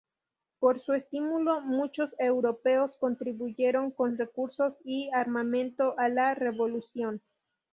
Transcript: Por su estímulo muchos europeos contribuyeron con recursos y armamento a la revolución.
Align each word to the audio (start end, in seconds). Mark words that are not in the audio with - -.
Por 0.57 0.81
su 0.83 0.93
estímulo 0.93 1.61
muchos 1.61 2.15
europeos 2.17 2.97
contribuyeron 2.99 3.91
con 3.91 4.17
recursos 4.17 4.73
y 4.83 5.11
armamento 5.13 5.93
a 5.99 6.09
la 6.09 6.33
revolución. 6.33 7.21